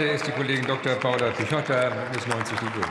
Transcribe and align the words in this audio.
ist 0.00 0.26
die 0.26 0.30
Kollegin 0.30 0.66
Dr. 0.66 0.94
Paula 0.94 1.30
Pichotta, 1.30 1.90
Bündnis 1.90 2.26
90 2.26 2.58
Die 2.58 2.64
Grünen. 2.64 2.90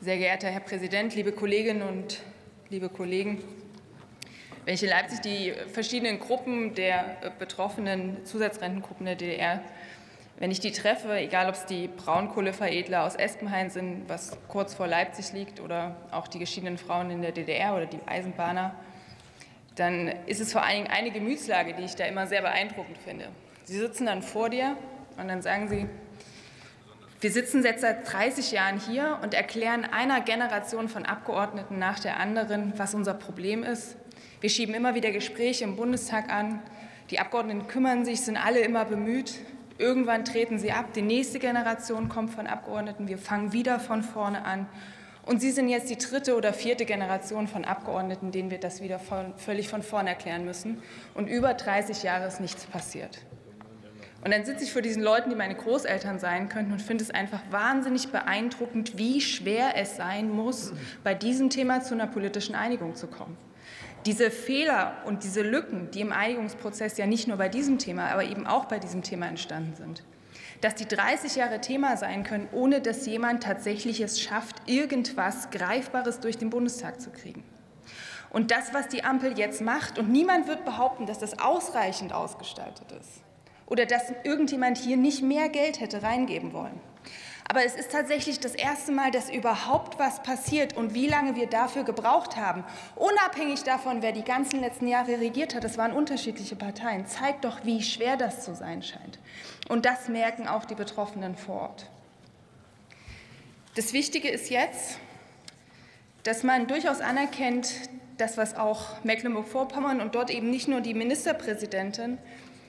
Sehr 0.00 0.18
geehrter 0.18 0.48
Herr 0.48 0.60
Präsident, 0.60 1.14
liebe 1.14 1.30
Kolleginnen 1.30 1.82
und 1.82 2.20
liebe 2.68 2.88
Kollegen! 2.88 3.44
Wenn 4.64 4.74
ich 4.74 4.82
in 4.82 4.88
Leipzig 4.88 5.20
die 5.20 5.54
verschiedenen 5.72 6.18
Gruppen 6.18 6.74
der 6.74 7.32
betroffenen 7.38 8.24
Zusatzrentengruppen 8.24 9.06
der 9.06 9.14
DDR, 9.14 9.62
wenn 10.40 10.50
ich 10.50 10.58
die 10.58 10.72
treffe, 10.72 11.16
egal 11.16 11.48
ob 11.48 11.54
es 11.54 11.66
die 11.66 11.86
Braunkohleveredler 11.86 13.04
aus 13.04 13.14
Espenhain 13.14 13.68
sind, 13.68 14.08
was 14.08 14.38
kurz 14.48 14.72
vor 14.72 14.86
Leipzig 14.86 15.34
liegt, 15.34 15.60
oder 15.60 15.96
auch 16.10 16.26
die 16.28 16.38
geschiedenen 16.38 16.78
Frauen 16.78 17.10
in 17.10 17.20
der 17.20 17.32
DDR 17.32 17.76
oder 17.76 17.84
die 17.84 17.98
Eisenbahner, 18.06 18.74
dann 19.76 20.08
ist 20.26 20.40
es 20.40 20.52
vor 20.52 20.62
allen 20.62 20.84
Dingen 20.84 20.90
eine 20.90 21.10
Gemütslage, 21.10 21.74
die 21.74 21.84
ich 21.84 21.94
da 21.94 22.06
immer 22.06 22.26
sehr 22.26 22.40
beeindruckend 22.40 22.96
finde. 22.96 23.28
Sie 23.64 23.78
sitzen 23.78 24.06
dann 24.06 24.22
vor 24.22 24.48
dir 24.48 24.78
und 25.18 25.28
dann 25.28 25.42
sagen 25.42 25.68
sie, 25.68 25.86
wir 27.20 27.30
sitzen 27.30 27.62
jetzt 27.62 27.82
seit 27.82 28.10
30 28.10 28.50
Jahren 28.50 28.80
hier 28.80 29.18
und 29.22 29.34
erklären 29.34 29.84
einer 29.84 30.22
Generation 30.22 30.88
von 30.88 31.04
Abgeordneten 31.04 31.78
nach 31.78 32.00
der 32.00 32.18
anderen, 32.18 32.72
was 32.78 32.94
unser 32.94 33.12
Problem 33.12 33.62
ist. 33.62 33.96
Wir 34.40 34.48
schieben 34.48 34.74
immer 34.74 34.94
wieder 34.94 35.10
Gespräche 35.10 35.64
im 35.64 35.76
Bundestag 35.76 36.32
an. 36.32 36.62
Die 37.10 37.18
Abgeordneten 37.18 37.68
kümmern 37.68 38.06
sich, 38.06 38.22
sind 38.22 38.38
alle 38.38 38.60
immer 38.60 38.86
bemüht. 38.86 39.34
Irgendwann 39.80 40.26
treten 40.26 40.58
sie 40.58 40.72
ab. 40.72 40.92
Die 40.94 41.00
nächste 41.00 41.38
Generation 41.38 42.10
kommt 42.10 42.34
von 42.34 42.46
Abgeordneten. 42.46 43.08
Wir 43.08 43.16
fangen 43.16 43.54
wieder 43.54 43.80
von 43.80 44.02
vorne 44.02 44.44
an. 44.44 44.66
Und 45.24 45.40
Sie 45.40 45.50
sind 45.50 45.70
jetzt 45.70 45.88
die 45.88 45.96
dritte 45.96 46.36
oder 46.36 46.52
vierte 46.52 46.84
Generation 46.84 47.48
von 47.48 47.64
Abgeordneten, 47.64 48.30
denen 48.30 48.50
wir 48.50 48.58
das 48.58 48.82
wieder 48.82 48.98
von, 48.98 49.32
völlig 49.38 49.68
von 49.68 49.82
vorne 49.82 50.10
erklären 50.10 50.44
müssen. 50.44 50.82
Und 51.14 51.28
über 51.28 51.54
30 51.54 52.02
Jahre 52.02 52.26
ist 52.26 52.40
nichts 52.40 52.66
passiert. 52.66 53.20
Und 54.22 54.32
dann 54.34 54.44
sitze 54.44 54.64
ich 54.64 54.72
vor 54.72 54.82
diesen 54.82 55.02
Leuten, 55.02 55.30
die 55.30 55.36
meine 55.36 55.54
Großeltern 55.54 56.18
sein 56.18 56.50
könnten 56.50 56.72
und 56.72 56.82
finde 56.82 57.02
es 57.02 57.10
einfach 57.10 57.40
wahnsinnig 57.50 58.12
beeindruckend, 58.12 58.98
wie 58.98 59.22
schwer 59.22 59.76
es 59.76 59.96
sein 59.96 60.28
muss, 60.28 60.74
bei 61.02 61.14
diesem 61.14 61.48
Thema 61.48 61.80
zu 61.80 61.94
einer 61.94 62.06
politischen 62.06 62.54
Einigung 62.54 62.94
zu 62.96 63.06
kommen. 63.06 63.38
Diese 64.06 64.30
Fehler 64.30 64.96
und 65.04 65.24
diese 65.24 65.42
Lücken, 65.42 65.90
die 65.90 66.00
im 66.00 66.12
Einigungsprozess 66.12 66.96
ja 66.96 67.06
nicht 67.06 67.28
nur 67.28 67.36
bei 67.36 67.48
diesem 67.48 67.78
Thema, 67.78 68.08
aber 68.10 68.24
eben 68.24 68.46
auch 68.46 68.64
bei 68.64 68.78
diesem 68.78 69.02
Thema 69.02 69.26
entstanden 69.26 69.74
sind, 69.74 70.02
dass 70.62 70.74
die 70.74 70.86
30 70.86 71.36
Jahre 71.36 71.60
Thema 71.60 71.96
sein 71.96 72.24
können, 72.24 72.48
ohne 72.52 72.80
dass 72.80 73.06
jemand 73.06 73.42
tatsächlich 73.42 74.00
es 74.00 74.20
schafft, 74.20 74.56
irgendwas 74.66 75.50
Greifbares 75.50 76.20
durch 76.20 76.38
den 76.38 76.50
Bundestag 76.50 77.00
zu 77.00 77.10
kriegen. 77.10 77.44
Und 78.30 78.50
das, 78.50 78.72
was 78.72 78.88
die 78.88 79.04
Ampel 79.04 79.38
jetzt 79.38 79.60
macht, 79.60 79.98
und 79.98 80.10
niemand 80.10 80.46
wird 80.46 80.64
behaupten, 80.64 81.06
dass 81.06 81.18
das 81.18 81.38
ausreichend 81.38 82.12
ausgestaltet 82.12 82.92
ist, 82.92 83.22
oder 83.66 83.86
dass 83.86 84.12
irgendjemand 84.24 84.78
hier 84.78 84.96
nicht 84.96 85.22
mehr 85.22 85.48
Geld 85.48 85.80
hätte 85.80 86.02
reingeben 86.02 86.52
wollen. 86.52 86.80
Aber 87.50 87.64
es 87.64 87.74
ist 87.74 87.90
tatsächlich 87.90 88.38
das 88.38 88.54
erste 88.54 88.92
Mal, 88.92 89.10
dass 89.10 89.28
überhaupt 89.28 89.98
was 89.98 90.22
passiert 90.22 90.76
und 90.76 90.94
wie 90.94 91.08
lange 91.08 91.34
wir 91.34 91.48
dafür 91.48 91.82
gebraucht 91.82 92.36
haben, 92.36 92.62
unabhängig 92.94 93.64
davon, 93.64 94.02
wer 94.02 94.12
die 94.12 94.22
ganzen 94.22 94.60
letzten 94.60 94.86
Jahre 94.86 95.18
regiert 95.18 95.56
hat, 95.56 95.64
das 95.64 95.76
waren 95.76 95.92
unterschiedliche 95.92 96.54
Parteien, 96.54 97.08
zeigt 97.08 97.44
doch, 97.44 97.64
wie 97.64 97.82
schwer 97.82 98.16
das 98.16 98.44
zu 98.44 98.54
sein 98.54 98.84
scheint. 98.84 99.18
Und 99.68 99.84
das 99.84 100.06
merken 100.06 100.46
auch 100.46 100.64
die 100.64 100.76
Betroffenen 100.76 101.34
vor 101.34 101.62
Ort. 101.62 101.90
Das 103.74 103.92
Wichtige 103.92 104.28
ist 104.28 104.48
jetzt, 104.48 104.98
dass 106.22 106.44
man 106.44 106.68
durchaus 106.68 107.00
anerkennt, 107.00 107.72
das, 108.16 108.36
was 108.36 108.54
auch 108.54 109.02
Mecklenburg-Vorpommern 109.02 110.00
und 110.00 110.14
dort 110.14 110.30
eben 110.30 110.50
nicht 110.50 110.68
nur 110.68 110.82
die 110.82 110.94
Ministerpräsidentin, 110.94 112.18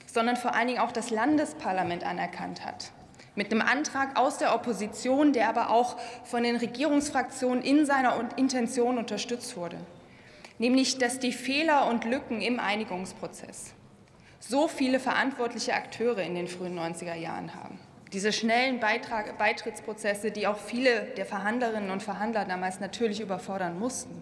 sondern 0.08 0.38
vor 0.38 0.56
allen 0.56 0.70
Dingen 0.70 0.80
auch 0.80 0.92
das 0.92 1.12
Landesparlament 1.12 2.04
anerkannt 2.04 2.66
hat. 2.66 2.92
Mit 3.36 3.52
einem 3.52 3.62
Antrag 3.62 4.20
aus 4.20 4.38
der 4.38 4.54
Opposition, 4.54 5.32
der 5.32 5.48
aber 5.48 5.70
auch 5.70 5.98
von 6.24 6.44
den 6.44 6.58
Regierungsfraktionen 6.58 7.64
in 7.64 7.86
seiner 7.86 8.20
Intention 8.36 8.98
unterstützt 8.98 9.56
wurde. 9.56 9.78
Nämlich, 10.58 10.98
dass 10.98 11.20
die 11.20 11.32
Fehler 11.32 11.88
und 11.88 12.06
Lücken 12.06 12.42
im 12.42 12.60
Einigungsprozess 12.60 13.74
so 14.40 14.68
viele 14.68 15.00
verantwortliche 15.00 15.74
Akteure 15.74 16.20
in 16.20 16.36
den 16.36 16.48
frühen 16.48 16.78
90er 16.78 17.16
Jahren 17.16 17.56
haben. 17.56 17.80
Diese 18.12 18.34
schnellen 18.34 18.80
Beitrag, 18.80 19.38
Beitrittsprozesse, 19.38 20.32
die 20.32 20.48
auch 20.48 20.58
viele 20.58 21.04
der 21.16 21.26
Verhandlerinnen 21.26 21.90
und 21.90 22.04
Verhandler 22.04 22.44
damals 22.44 22.80
natürlich 22.82 23.22
überfordern 23.22 23.80
mussten 23.80 24.22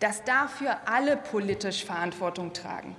dass 0.00 0.24
dafür 0.24 0.76
alle 0.86 1.16
politisch 1.16 1.84
Verantwortung 1.84 2.52
tragen. 2.52 2.96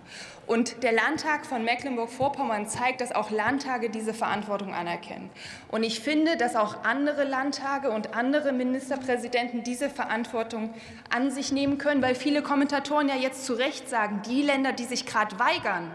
Und 0.48 0.84
der 0.84 0.92
Landtag 0.92 1.46
von 1.46 1.64
Mecklenburg-Vorpommern 1.64 2.68
zeigt, 2.68 3.02
dass 3.02 3.12
auch 3.12 3.32
Landtage 3.32 3.90
diese 3.90 4.14
Verantwortung 4.14 4.74
anerkennen. 4.74 5.30
Und 5.70 5.84
ich 5.84 6.00
finde, 6.00 6.38
dass 6.38 6.56
auch 6.56 6.84
andere 6.84 7.24
Landtage 7.24 7.90
und 7.90 8.16
andere 8.16 8.52
Ministerpräsidenten 8.52 9.64
diese 9.64 9.90
Verantwortung 9.90 10.74
an 11.10 11.32
sich 11.32 11.52
nehmen 11.52 11.78
können, 11.78 12.02
weil 12.02 12.16
viele 12.16 12.42
Kommentatoren 12.42 13.08
ja 13.08 13.16
jetzt 13.16 13.46
zu 13.46 13.54
Recht 13.54 13.90
sagen, 13.90 14.22
die 14.28 14.42
Länder, 14.42 14.74
die 14.74 14.86
sich 14.86 15.06
gerade 15.06 15.40
weigern, 15.40 15.92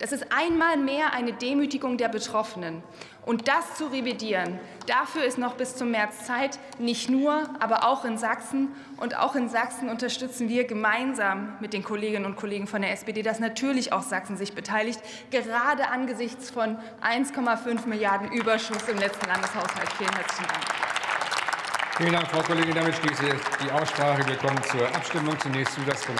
das 0.00 0.12
ist 0.12 0.32
einmal 0.32 0.78
mehr 0.78 1.12
eine 1.12 1.34
Demütigung 1.34 1.98
der 1.98 2.08
Betroffenen. 2.08 2.82
Und 3.26 3.48
das 3.48 3.74
zu 3.76 3.86
revidieren, 3.88 4.58
dafür 4.86 5.24
ist 5.24 5.36
noch 5.36 5.56
bis 5.56 5.76
zum 5.76 5.90
März 5.90 6.24
Zeit, 6.24 6.58
nicht 6.78 7.10
nur, 7.10 7.50
aber 7.60 7.84
auch 7.84 8.06
in 8.06 8.16
Sachsen. 8.16 8.68
Und 8.96 9.18
auch 9.18 9.36
in 9.36 9.50
Sachsen 9.50 9.90
unterstützen 9.90 10.48
wir 10.48 10.64
gemeinsam 10.64 11.52
mit 11.60 11.74
den 11.74 11.84
Kolleginnen 11.84 12.24
und 12.24 12.36
Kollegen 12.36 12.66
von 12.66 12.80
der 12.80 12.92
SPD, 12.92 13.22
dass 13.22 13.40
natürlich 13.40 13.92
auch 13.92 14.02
Sachsen 14.02 14.38
sich 14.38 14.54
beteiligt, 14.54 15.00
gerade 15.30 15.88
angesichts 15.88 16.50
von 16.50 16.78
1,5 17.02 17.86
Milliarden 17.86 18.32
Überschuss 18.32 18.88
im 18.88 18.96
letzten 18.96 19.26
Landeshaushalt. 19.26 19.92
Vielen 19.98 20.14
herzlichen 20.14 20.48
Dank. 20.48 20.90
Vielen 22.00 22.12
Dank, 22.14 22.28
Frau 22.28 22.40
Kollegin. 22.40 22.74
Damit 22.74 22.94
schließe 22.96 23.26
ich 23.26 23.42
die 23.62 23.70
Aussprache. 23.70 24.26
Wir 24.26 24.36
kommen 24.36 24.58
zur 24.70 24.88
Abstimmung. 24.96 25.38
Zunächst 25.38 25.74
Zusatz 25.74 26.02